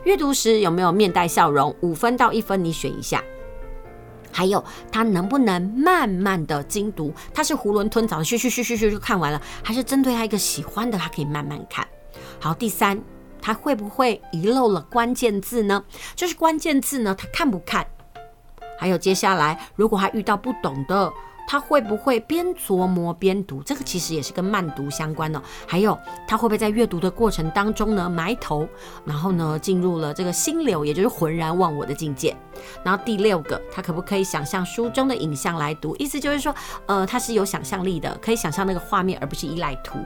[0.05, 1.75] 阅读时有没有面带笑容？
[1.81, 3.21] 五分到一分，你选一下。
[4.31, 11.85] 还有他能不能慢慢的精读，他是囫囵吞枣的嘘嘘嘘嘘嘘就看完了，还是针对他一个喜欢的，他可以慢慢看。
[12.39, 13.01] 好，第三，
[13.41, 15.85] 他会不会遗漏了关键字呢？
[16.15, 17.87] 就是关键字呢，他看不看？
[18.79, 21.13] 还有接下来，如果他遇到不懂的。
[21.47, 23.63] 他会不会边琢磨边读？
[23.63, 25.41] 这个其实也是跟慢读相关的。
[25.67, 28.69] 还有，他会不会在阅读的过程当中呢埋头，
[29.05, 32.37] 然后呢进入了这个心流，也就是浑然忘我的境界？
[32.83, 35.95] 然后第六个，他可不可以想象书中的影像来读？
[35.97, 36.55] 意思就是说，
[36.87, 39.99] 呃，他是有想象力的，可以想象那个画面，而不是依赖图。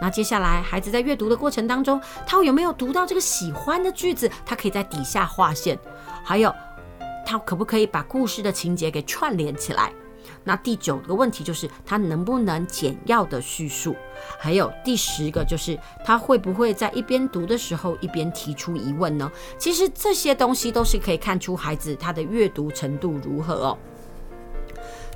[0.00, 4.30] 那接下来，孩子在阅读的过程当中，他有没有读到这个喜欢的句子？
[4.44, 5.78] 他可以在底下划线。
[6.22, 6.54] 还有，
[7.26, 9.92] 他可不可以把故事的情节给串联起来？
[10.42, 13.94] 那第九个问题就是他能不能简要的叙述，
[14.38, 19.30] 还有第十个就是他会不会在一边读的时候一边提出疑问呢？
[19.58, 23.78] 其实这些东西都是可以看出孩子他的阅读程度如何哦。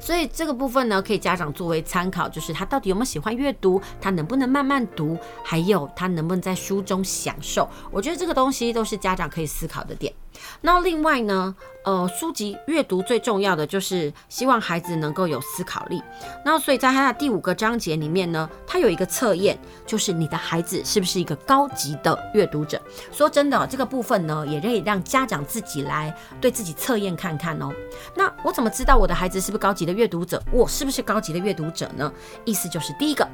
[0.01, 7.69] 所以这个部分呢，可以家长作为参考，就是他到底有没有喜欢阅读，他能不能慢慢读，还有他能不能在书中享受。
[7.91, 10.13] 我觉得这个东西都是家长可以思考的点。
[10.61, 16.03] 那另外呢，呃，书籍阅读最重要的就是希望孩子能够有思考力。
[16.45, 22.81] 那所以在他的第五个章节里面呢，他有一个测验，就是你的孩子是不是一个高级的阅读者。
[23.13, 27.73] 说真的，这个部分呢，也可以让家长自己来对自己测验看看哦。
[28.15, 30.43] 那我怎么知道我的孩子是不是高级的阅读者？
[30.53, 32.13] 我是不是高级的阅读者呢？
[32.45, 33.27] 意思就是第一个，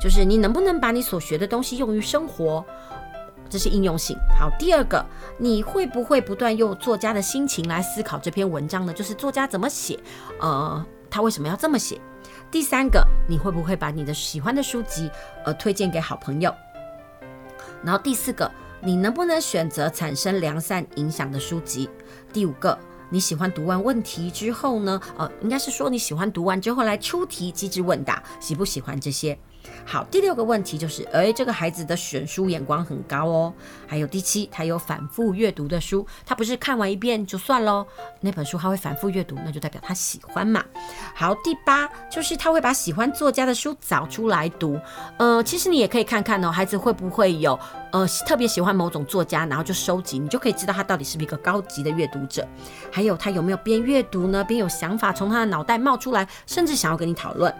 [0.00, 2.64] 就是你能不能把你所学的东西用于生活。
[3.48, 4.16] 这是应用性。
[4.38, 5.04] 好，第二个，
[5.38, 8.92] 你会不会不断用作家的心情来思考这篇文章呢？
[8.92, 9.98] 就是作家怎么写，
[10.40, 12.00] 呃，他为什么要这么写？
[12.50, 15.10] 第三个，你会不会把你的喜欢的书籍，
[15.44, 16.54] 呃，推荐给好朋友？
[17.82, 21.90] 然后第四个，你能不能选择产生良善影响的书籍？
[22.32, 22.78] 第五个，
[23.10, 25.00] 你喜欢读完问题之后呢？
[25.16, 29.38] 呃，应该是说你喜欢读完之后来出题机智问答，喜不喜欢这些？
[29.84, 33.54] 好，第六个问题就是，诶，这个孩子的选书眼光很高哦。
[33.86, 37.86] 还有第七，他有反复阅读的书，他不是看完一遍就算喽，
[38.20, 40.64] 那本书他会反复阅读，那就代表他喜欢嘛。
[41.14, 44.78] 好，第八就是他会把喜欢作家的书找出来读。
[45.18, 47.58] 呃，其实你也可以看看哦，孩子会不会有
[47.92, 52.46] 呃特别喜欢某种作家，然后就收集，你就可以知道他到底是不是一个高级的阅读者。
[52.90, 57.54] 还有他有没有边阅读呢，边有想法从他的脑袋冒出来，甚至想要跟你讨论。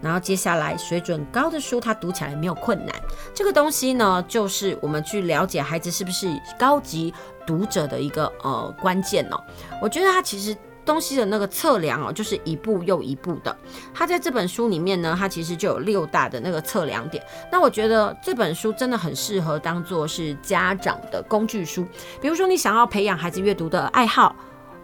[0.00, 2.94] 然后接下来水准高的书，他读起来没有困难。
[3.34, 6.28] 这个东西呢，就是我们去了解孩子是不是
[6.58, 7.12] 高级
[7.46, 9.42] 读者的一个呃关键哦。
[9.80, 13.56] 我觉得他其实东西的那个测量哦，就是一步又一步的。
[13.94, 17.24] 他在这本书里面呢，他其实就有六大的那个测量点。
[17.50, 21.84] 那我觉得这本书真的很适合当做是家长的工具书。
[22.20, 24.36] 比如说你想要培养孩子阅读的爱好。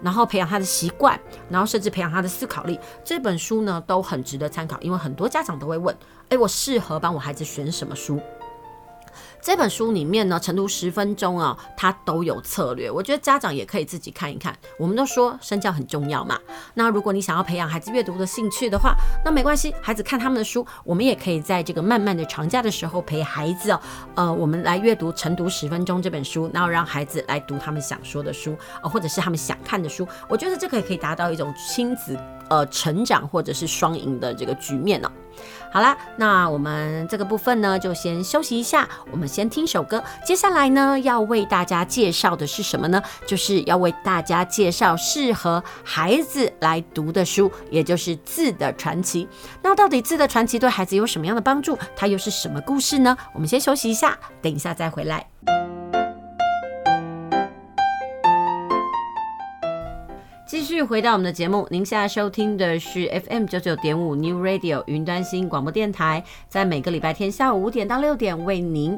[0.02, 5.96] 然后培养他的习惯，然后甚至培养他的思考力，这本书呢都很值得参考，因为很多家长都会问：
[6.28, 8.20] 哎，我适合帮我孩子选什么书？
[9.42, 12.88] 这本书里面呢，晨读十分钟啊，它都有策略。
[12.88, 14.56] 我觉得家长也可以自己看一看。
[14.78, 16.38] 我们都说身教很重要嘛。
[16.74, 23.80] 那如果你想要培养孩子阅读的兴趣的话，那没关系，孩子看他们的书，我们也可以在这个慢慢的长假的时候陪孩子哦，
[24.14, 30.06] 呃，我们来阅读晨读十分钟这本书，然后让孩子来读他们想说的书，呃，或者是他们想看的书。
[30.28, 32.16] 我觉得这个也可以达到一种亲子
[32.48, 35.10] 呃成长或者是双赢的这个局面呢、
[35.72, 38.86] 好啦，那我们这个部分呢，就先休息一下。
[39.10, 43.02] 我们先听首歌，接下来呢，要为大家介绍的是什么呢？
[43.26, 49.24] 就是要为大家介绍适合孩子来读的书，也就是《字的传奇》。
[49.62, 51.78] 那到底《字的传奇》对孩子有什么样的帮助？
[51.96, 53.16] 它又是什么故事呢？
[53.32, 55.26] 我们先休息一下，等一下再回来。
[60.52, 68.94] 继续回到我们的节目，您现在收听的是 FM 九九点五 New Radio 云端新广播电台，在每个礼拜天下午五点到六点为您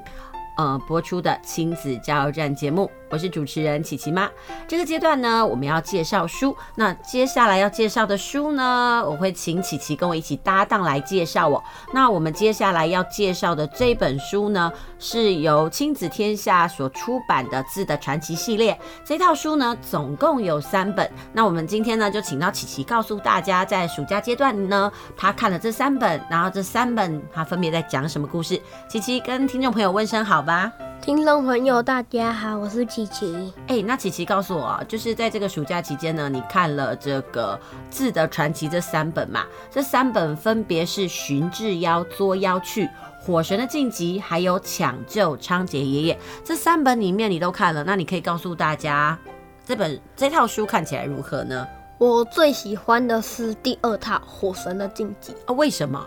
[0.57, 2.91] 呃播出的亲子加油站节目。
[3.15, 4.29] 我是主持人琪琪妈。
[4.67, 6.57] 这个阶段呢，我们要介绍书。
[6.75, 11.63] 那接下来要介绍的书呢，我会请琪琪跟我一起搭档来介绍哦。
[11.93, 18.77] 那我们接下来要介绍的这本书呢，是由亲子天下所出版的《字的传奇》系列。
[19.05, 21.09] 这套书呢，总共有三本。
[21.33, 28.61] 那我们今天呢，就请到琪琪告诉大家，在暑假阶段呢，他看了这三本，然后这三本他分别在讲什么故事。
[28.89, 30.73] 琪琪跟听众朋友问声好吧。
[31.05, 33.53] 听众朋友，大家好，我是琪琪。
[33.67, 37.61] 哎，那琪琪告诉我啊，就是在这个暑假期间呢，你看了这个
[37.93, 39.45] 《字的传奇》这三本嘛？
[39.71, 42.87] 这三本分别是《寻智妖捉妖去》
[43.21, 46.15] 《火神的晋级》还有《抢救仓杰爷爷》。
[46.43, 49.19] 这三本里面你都看了，那你可以告诉大家，
[49.67, 51.69] 这本这套书看起来如何呢？
[51.99, 55.53] 我最喜欢的是第二套《火神的晋级》啊？
[55.53, 56.03] 为什么？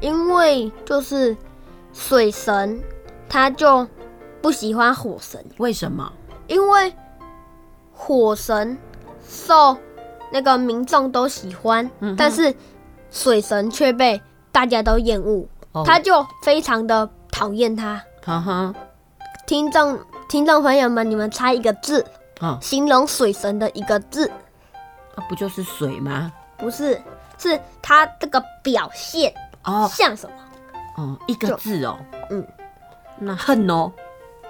[0.00, 1.36] 因为就是
[1.92, 2.80] 水神
[3.28, 3.84] 他就
[4.42, 6.12] 不喜欢火神，为什么？
[6.48, 6.92] 因为
[7.92, 8.76] 火神
[9.26, 9.76] 受
[10.32, 12.52] 那个民众都喜欢，嗯、但是
[13.10, 14.20] 水神却被
[14.50, 18.02] 大家都厌恶，哦、他就非常的讨厌他。
[18.24, 18.74] 哈哈，
[19.46, 22.04] 听众听众朋友们，你们猜一个字，
[22.40, 24.28] 哦、形容水神的一个字，
[25.14, 26.32] 啊，不就是水吗？
[26.58, 27.00] 不是，
[27.38, 29.32] 是他这个表现
[29.64, 30.36] 哦，像什么？
[30.96, 31.98] 哦，一个字哦，
[32.30, 32.46] 嗯，
[33.18, 33.90] 那恨哦，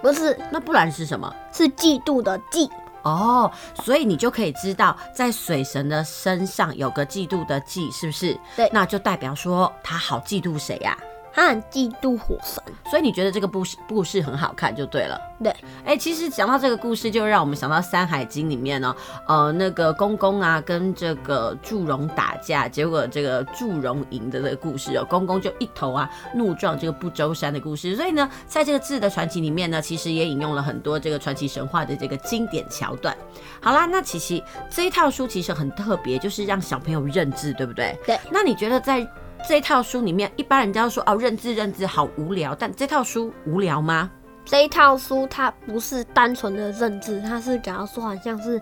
[0.02, 1.34] 不是，那不然是什么？
[1.52, 2.68] 是嫉妒的嫉。
[3.02, 3.50] 哦，
[3.82, 8.38] 所以你就可以知道，在水神的身上有个嫉妒的嫉，是不是？
[8.54, 10.96] 对，那就代表说他好嫉妒谁呀？
[11.32, 15.20] 他很嫉妒火神，所以你觉得这个故事故事很好看就对了。
[15.42, 15.50] 对，
[15.84, 18.94] 哎、欸，其实讲到这个故事，就让我们想到《山海经》里面呢、
[19.26, 27.96] 喔，呃，那个公公啊跟这个祝融打架，结果这个祝融赢的这个故事哦、喔，公公就一头啊怒撞这个不周山的故事。
[27.96, 33.16] 所以呢，在这个字的传奇里面呢，其实也引用了很多这个传奇神话的这个经典桥段。
[33.60, 37.98] 好啦，那琪琪这一套书其实很特别，就是让小朋友认字，对不对？
[38.06, 38.20] 对。
[38.30, 39.06] 那你觉得在
[39.48, 44.08] 这套书里面，一般人家都说哦，认字认字好无聊，但这套书无聊吗？
[44.44, 48.58] 这一套书它不是单纯的认字，它是假如说好像是，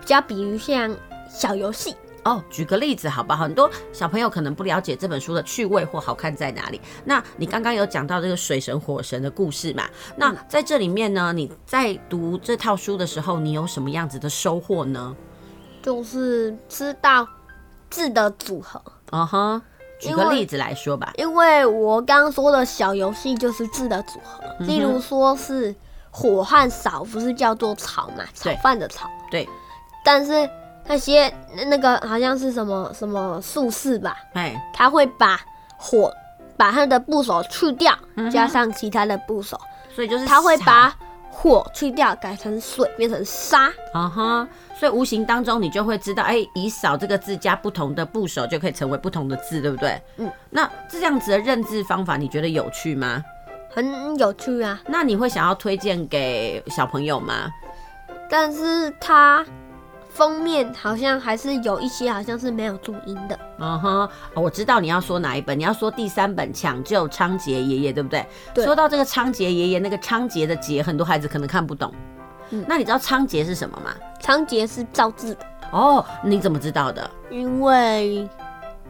[0.00, 0.94] 比较比如像
[1.28, 1.94] 小游戏
[2.24, 2.42] 哦。
[2.48, 3.42] 举个例子好不好？
[3.42, 6.80] 很多小朋友可能不了解这本书的趣味或好看在哪里。
[7.04, 9.84] 那你刚刚有讲到这个水神火神的故事嘛？
[10.16, 15.14] 那在这里面呢，你在读这套书的时候，你有什么样子的收获呢？
[15.82, 17.28] 就是知道
[17.90, 18.80] 字的组合。
[19.10, 19.62] 嗯哼。
[19.98, 25.74] 举个例子来说吧，因为我刚刚说的小游戏就是字的组合，嗯、例如说是
[26.10, 29.08] 火和扫，不是叫做炒嘛，炒饭的炒。
[29.30, 29.48] 对。
[30.04, 30.48] 但是
[30.86, 31.32] 那些
[31.68, 35.40] 那个好像是什么什么术士吧，哎，他会把
[35.76, 36.12] 火
[36.56, 39.60] 把他的部首去掉，嗯、加上其他的部首，
[39.94, 40.94] 所以就是他会把
[41.38, 43.66] 火去掉，改成水，变成沙。
[43.92, 44.48] 啊哈、uh。
[44.78, 50.00] 所以无形当中，你就会知道，哎、欸，以扫这个字加不同的部首，就可以成为不同的字，对不对？
[50.16, 50.32] 嗯。
[50.48, 53.22] 那这样子的认字方法，你觉得有趣吗？
[53.70, 54.80] 很有趣啊。
[54.86, 57.50] 那你会想要推荐给小朋友吗？
[58.30, 59.44] 但是它
[60.16, 63.38] 封面好像还是有一些，好像是没有注音的。
[63.58, 68.24] 嗯哼，我知道你要说哪一本，你要说第三本《抢救仓颉爷爷》，对不对？
[68.54, 68.64] 对。
[68.64, 71.92] 说到这个仓颉爷爷，那个仓颉的颉，很多孩子可能看不懂。
[72.48, 72.64] 嗯。
[72.66, 73.94] 那你知道仓颉是什么吗？
[74.22, 75.40] 仓颉是造字的
[75.70, 77.10] 哦，你怎么知道的？
[77.30, 78.26] 因为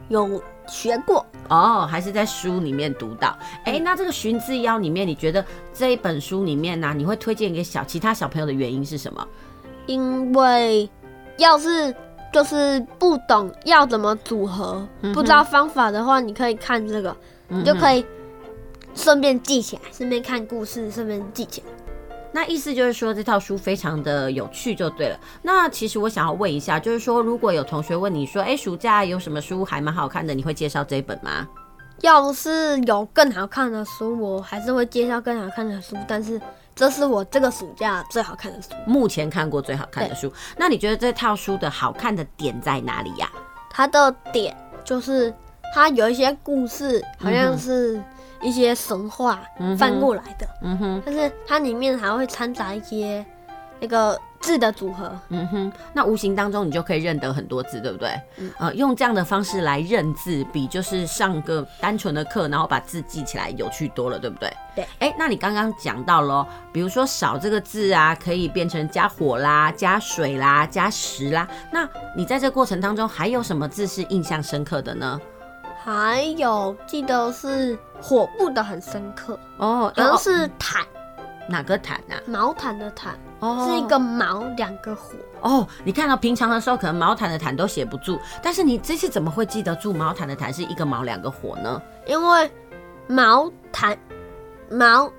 [0.06, 3.36] 有学过哦，还是在书里面读到。
[3.64, 9.26] 哎、欸，那这个《寻字妖》里面，你觉得这一本书里面呢、啊，你会推荐给小其他小朋友的原因是什么？
[9.86, 10.90] 因为
[11.38, 11.94] 要是
[12.32, 17.16] 就是不懂要怎么组合，嗯、不知道方法的话，你可以看这个，
[17.48, 18.04] 嗯、你就可以
[18.94, 21.66] 顺便记起来，顺便看故事，顺便记起来。
[22.32, 25.18] 那意思就是说，这套书非常的有趣就对了。
[25.40, 31.48] 那其实我想要问一下，就是说，如果有同学问你说，哎、欸，暑假有什么书还蛮好看的，你会介绍这一本吗？
[32.02, 35.96] 要是有更好看的书，我还是会介绍更好看的书。
[36.06, 36.38] 但是
[36.76, 40.30] 这是我这个暑假最好看的书，目前看过最好看的书。
[40.58, 43.40] 那你觉得这套书的好看的点在哪里呀、啊？
[43.70, 44.54] 它的点
[44.84, 45.34] 就是
[45.74, 48.04] 它有一些故事，好像是、嗯。
[48.42, 49.40] 一些神话
[49.78, 53.24] 翻过来的，嗯哼，但是它里面还会掺杂一些
[53.80, 58.10] 那个字的组合，嗯哼，那无形当中你就可以认得很多字，对不对？
[58.38, 64.52] 嗯，呃，用这样的方式来认字，比就是上个单纯的课，然后把字记起来有趣多了，对不对？
[64.74, 75.20] 对，哎、欸，那你刚刚讲到了，比如说“少”这个字啊，可以变成加火啦、加水啦、加石啦，那你在这过程当中还有什么字是印象深刻的呢？
[75.82, 80.84] 还有记得是火部的很深刻哦，然后是毯，
[81.48, 82.18] 哪个毯啊？
[82.26, 85.66] 毛毯的毯，哦，是一个毛两个火哦。
[85.84, 91.80] 你看到平常的时候可能毛毯的毯都写不住，但是你这次怎么会记得住毛毯的毯是一个毛两个火呢？
[92.06, 92.50] 因为
[93.06, 93.96] 毛毯
[94.70, 95.10] 毛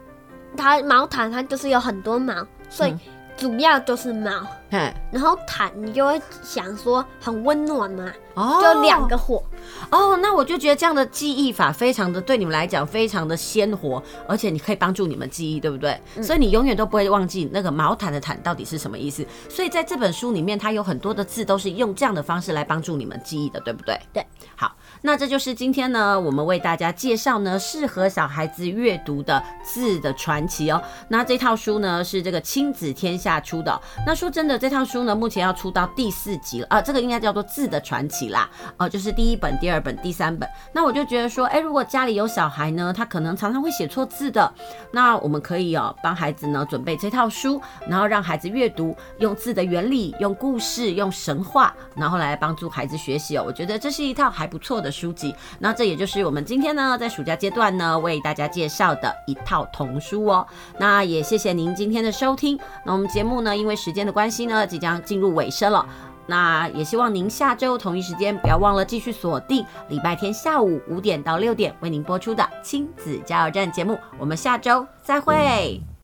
[0.56, 2.34] 它毛毯它就是有很多毛，
[2.70, 2.92] 所以。
[2.92, 3.00] 嗯
[3.38, 4.32] 主要就是毛，
[4.70, 9.42] 嘿然后毯你就会想说很温暖嘛，哦、就两个火，
[9.90, 15.98] 哦，那我就觉得这样的记忆法非常的对你们来讲非常的鲜活，而且你可以帮助你们记忆，对不对？
[16.18, 19.26] 嗯、所以你永远都不会忘记那个毛毯的毯到底是什么意思。
[19.48, 23.98] 所以在这本书里面，它有很多的字都是用这样的方式来帮助你们记忆的，对不对？
[24.12, 24.76] 对，好。
[25.04, 30.82] 那这就是今天呢，我们为大家介绍呢适合小孩子阅读的字的传奇哦。
[31.10, 33.80] 那这套书呢是这个亲子天下出的。
[34.08, 40.48] 那说真的，这套书呢目前要出到第四集了啊，这个应该叫做字的传奇啦，哦，就是第一本、第二本、第三本。
[40.74, 44.52] 那我就觉得说，哎，如果家里有小孩呢，他可能常常会写错字的，
[44.92, 53.44] 那我们可以哦帮孩子呢准备这套书，然后让孩子阅读，用字的原理，用故事，用神话，然后来帮助孩子学习哦。
[53.46, 55.36] 我觉得这是一套还不错的书籍。
[55.60, 60.46] 那这也就是我们今天呢在暑假阶段呢为大家介绍的一套童书哦。
[60.80, 62.60] 那也谢谢您今天的收听。
[62.86, 65.86] 那我们节目呢因为时间的关系呢即将进入尾声了。
[66.28, 73.98] 那也希望您下周同一时间不要忘了继续锁定礼拜天下午五点到六点为您播出的亲子加油站节目。
[74.20, 75.97] 我们下周再会。